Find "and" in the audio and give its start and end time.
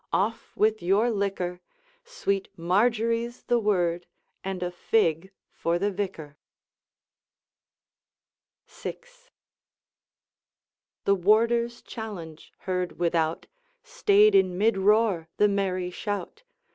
4.43-4.63